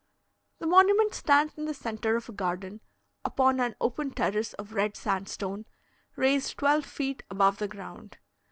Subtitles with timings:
[0.57, 2.81] The monument stands in the centre of a garden,
[3.23, 5.67] upon an open terrace of red sandstone,
[6.15, 8.17] raised twelve feet above the ground.